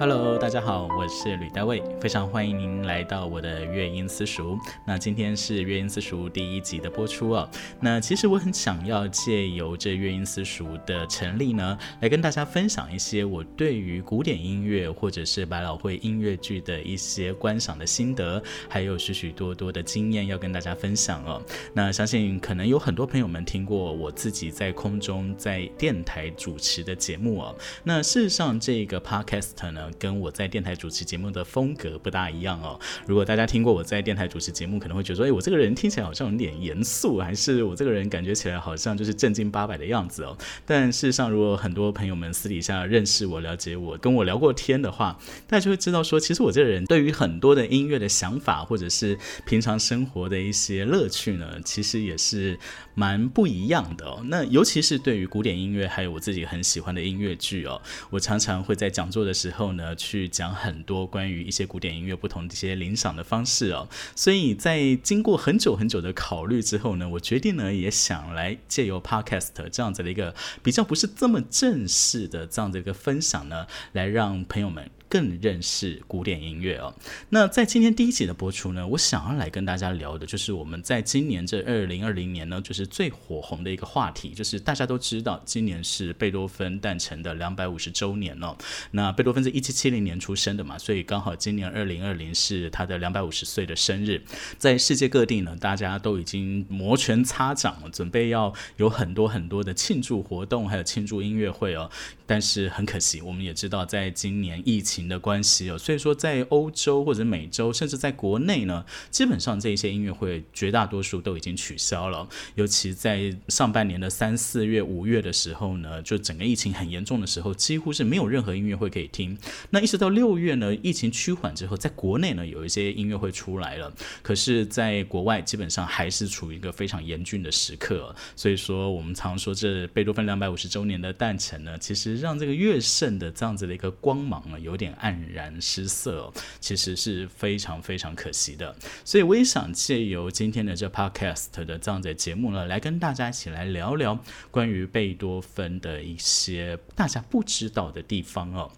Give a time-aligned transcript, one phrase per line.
[0.00, 4.58] Hello，大家好，我是吕大卫，非常欢迎您来到我的乐音私塾。
[4.86, 7.46] 那今天是乐音私塾第一集的播出哦。
[7.80, 21.42] 那其实我很想要借由这乐音私塾的成立呢，来跟大家分享一些我对于古典音乐或者是百老汇音乐剧的一些观赏的心得，还有许许多多的经验要跟大家分享哦。
[21.74, 27.54] 那相信可能有很多朋友们听过我自己在空中在电台主持的节目哦。
[27.84, 29.89] 那事实上这个 Podcast 呢？
[29.98, 32.78] 跟我在电台主持节目的风格不大一样哦。
[33.06, 40.36] 如果大家听过我在电台主持节目，可能会觉得说，哎，我这个人听起来好像有点严肃，还是我这个人感觉起来好像就是正经八百的样子哦。
[40.64, 52.58] 但事实上，如果很多朋友们私底下认识我、了解我、跟我聊过天的话，大家就会知道说，其实我这个人对于很多的音乐的想法，或者是平常生活的一些乐趣呢，其实也是
[52.94, 54.20] 蛮不一样的哦。
[54.26, 59.79] 那尤其是对于古典音乐，还有我自己很喜欢的音乐剧哦，我常常会在讲座的时候呢。
[59.80, 74.90] 呃，去讲很多关于一些古典音乐不同的一些领赏的方式哦，所以在经过很久很久的考虑之后呢，我决定呢也想来借由 Podcast 这样子的一个比较不是这么正式的这样的一个分享呢，来让朋友们。
[75.10, 76.94] 更认识古典音乐哦。
[77.28, 88.56] 那在今天第一集的播出呢，我想要来跟大家聊的就是我们在今年这二零二零年呢，就是最火红的一个话题，就是大家都知道今年是贝多芬诞辰的两百五十周年哦。
[88.92, 94.22] 那贝多芬是一七七零年出生的嘛，所以刚好今年二零二零是他的两百五十岁的生日。
[94.58, 101.90] 在世界各地呢，大家都已经摩拳擦掌了，准备要有很多很多的庆祝活动，还有庆祝音乐会哦。
[102.26, 112.28] 但是很可惜，我们也知道，在今年疫情的关系哦，所以说在欧洲或者美洲，甚至在国内呢，基本上这一些音乐会绝大多数都已经取消了。
[112.54, 119.36] 尤其在上半年的三四月、五月的时候呢，就整个疫情很严重的时候，几乎是没有任何音乐会可以听。
[119.70, 128.14] 那一直到六月呢，疫情趋缓之后，在国内呢有一些音乐会出来了，可是在国外基本上还是处于一个非常严峻的时刻。
[128.36, 132.10] 所以说，我们常说这贝多芬两百五十周年的诞辰呢，其实。
[132.20, 138.74] 让这个乐圣的这样子的一个光芒啊，有点黯然失色，其实是非常非常可惜的。
[139.04, 144.18] 所以我也想借由今天的这 podcast 的这样的节目呢，来跟大家一起来聊聊
[144.50, 148.70] 关于贝多芬的一些大家不知道的地方哦。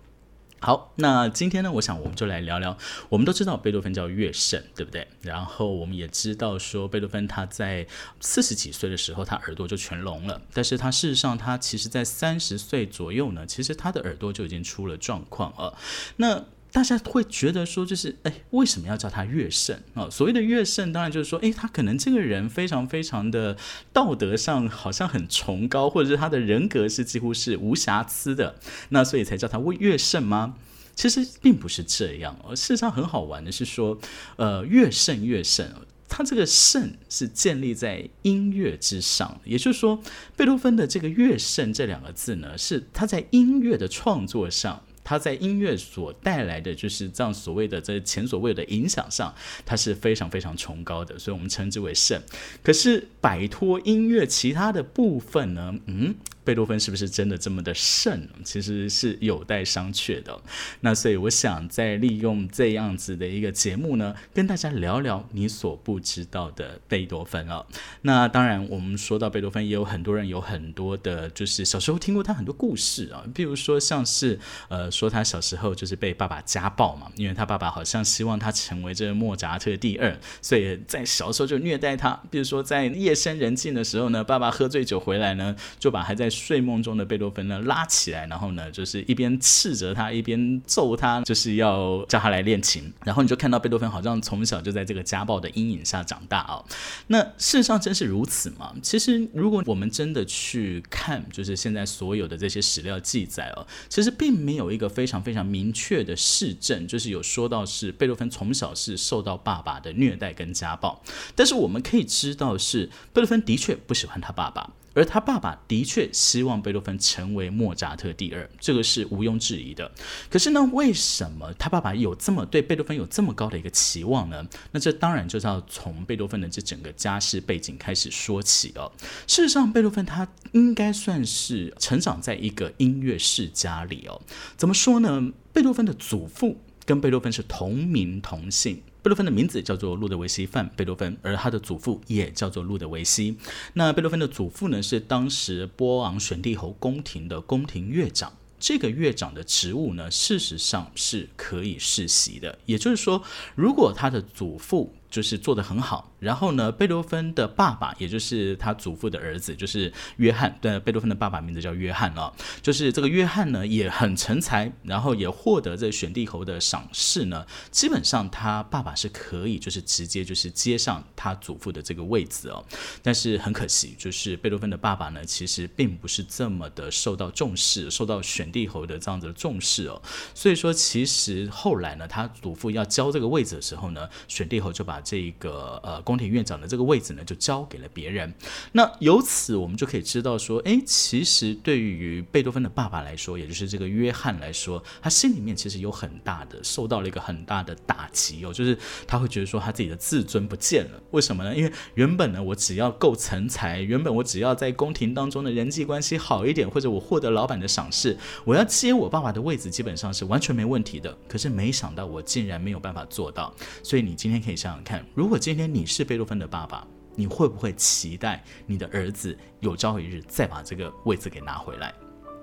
[0.64, 2.78] 好，那今天呢，我想我们就来聊聊。
[3.08, 5.08] 我们都知道贝多芬叫乐圣，对不对？
[5.20, 7.84] 然后我们也知道说，贝多芬他在
[8.20, 10.40] 四十几岁的时候，他耳朵就全聋了。
[10.54, 15.76] 但是他事实上，他其实在三十岁左右呢，其实他的耳朵就已经出了状况了。
[16.18, 20.08] 那大家会觉得说，就是哎，为什么要叫他乐圣啊？
[20.08, 23.58] 所谓的乐圣，当然就是说，哎，他可能这个人非常非常的
[23.92, 28.56] 道德上好像很崇高，或者是他的人格是几乎是无瑕疵的，
[28.88, 30.56] 那所以才叫他为乐圣吗？
[30.94, 32.34] 其实并不是这样。
[32.56, 33.98] 事实上，很好玩的是说，
[34.36, 35.66] 呃，乐圣乐圣，
[36.08, 40.02] 他这个圣是建立在音乐之上，也就是说，
[40.36, 44.82] 贝多芬的这个乐圣这两个字呢，是他在音乐的创作上。
[45.12, 49.34] 他在音乐所带来的就是这样所谓的在前所未有的影响上，
[49.66, 52.18] 他是非常非常崇高的，所以我们称之为圣。
[52.62, 55.74] 可是摆脱音乐其他的部分呢？
[55.84, 56.14] 嗯。
[56.44, 58.28] 贝多芬是不是真的这么的圣？
[58.44, 60.38] 其实是有待商榷的。
[60.80, 67.64] 那所以我想再利用这样子的一个节目呢，跟大家聊聊你所不知道的贝多芬啊。
[68.02, 73.24] 那当然，我们说到贝多芬，也有很多人有很多的，就是小时候听过他很多故事啊。
[73.34, 74.38] 比如说像是
[74.68, 82.20] 呃，说他小时候就是被爸爸家暴嘛，因为他爸爸好像希望他成为这个莫扎特第二，所以在小时候就虐待他。
[82.30, 92.92] 比如说在夜深人静的时候呢，爸爸喝醉酒回来呢，就把还在睡梦中的贝多芬呢拉起来，然后呢就是一边斥责他，一边揍他，就是要叫他来练琴。
[93.04, 96.64] 然后你就看到贝多芬好像从小就在这个家暴的阴影下长大啊。
[97.08, 98.74] 那事实上真是如此吗？
[98.82, 111.02] 其实如果我们真的去看，就是现在所有的这些史料记载哦，其实并没有一个非常非常明确的事证，就是有说到是贝多芬从小是受到爸爸的虐待跟家暴。
[111.34, 114.70] 但是我们可以知道是贝多芬的确不喜欢他爸爸。
[114.94, 119.90] 而他爸爸的确希望贝多芬成为莫扎特第二，这个是毋庸置疑的。
[120.30, 124.46] 可是呢，为什么他爸爸有这么对贝多芬有这么高的一个期望呢？
[124.70, 128.90] 那这当然就是要从贝多芬的这整个家世背景开始说起哦。
[129.26, 134.20] 事实上，贝多芬他应该算是成长在一个音乐世家里哦。
[134.56, 135.32] 怎么说呢？
[135.52, 138.82] 贝多芬的祖父跟贝多芬是同名同姓。
[139.02, 143.36] 贝多芬的名字叫做路德维希·范贝多芬，而他的祖父也叫做路德维希。
[143.72, 148.32] 那贝多芬的祖父呢，是当时波昂选帝侯宫廷的宫廷乐长。
[148.60, 152.56] 这个乐长的职务呢，事实上是可以世袭的。
[152.64, 153.20] 也就是说，
[153.56, 156.10] 如果他的祖父就是做得很好。
[156.18, 160.58] 然后呢，贝多芬的爸爸，也就是他祖父的儿子，就是约翰。
[160.62, 162.32] 对，贝多芬的爸爸名字叫约翰啊。
[162.62, 167.44] 就是这个约翰呢，也很成才，然后也获得这选帝侯的赏识呢。
[167.70, 172.64] 基本上他爸爸是可以，就是直接就是接上他祖父的这个位子哦。
[173.02, 180.00] 但是很可惜，就是贝多芬的爸爸呢，其实并不是这么的受到重视，受到选帝侯的这样子的重视哦。
[180.34, 186.02] 所以说，其实后来呢，他祖父要交这个位子的时候呢，选帝侯就把这个呃。
[186.02, 188.34] 宫廷院长的这个位置呢，就交给了别人。
[188.72, 198.76] 那由此我们就可以知道说，哎，其实对于贝多芬的爸爸来说，也就是这个约翰来说，他心里面其实有很大的受到了一个很大的打击哦，就是
[199.06, 201.00] 他会觉得说他自己的自尊不见了。
[201.12, 201.54] 为什么呢？
[201.54, 211.16] 因为原本呢，我只要够成才，原本我只要在宫廷当中的人际关系好一点，或者我获得老板的赏识，我要接我爸爸的位置，基本上是完全没问题的。
[211.28, 213.54] 可是没想到我竟然没有办法做到。
[213.84, 216.84] 所以你今天可以想想看，如果今天你是贝多芬的爸爸，
[217.14, 221.94] 你会不会期待你的儿子有朝一日再把这个位置给拿回来？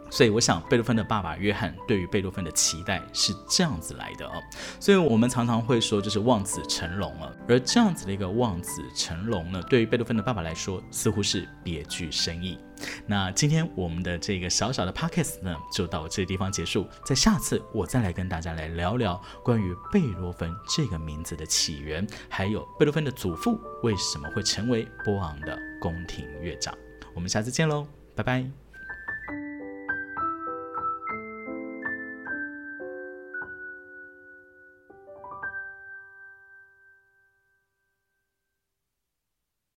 [0.10, 4.34] 所以，我想贝多芬的爸爸约翰对于贝多芬的期待是这样子来的哦。
[4.80, 7.36] 所以我们常常会说，就是望子成龙了。
[7.48, 12.58] 而这样子的一个望子成龙呢，对于贝多芬的爸爸来说，似乎是别具深意。
[13.06, 16.88] 那今天我们的这个小小的 podcast 呢，就到这个地方结束。
[17.04, 26.74] 在下次我再来跟大家来聊聊关于贝多芬这个名字的起源，还有贝多芬的祖父为什么会成为波昂的宫廷乐长。
[27.14, 27.86] 我们下次见喽，
[28.16, 28.69] 拜拜。